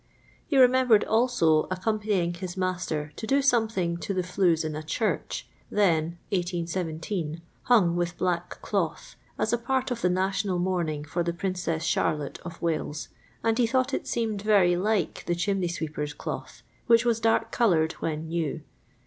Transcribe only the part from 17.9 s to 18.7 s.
wbea' new.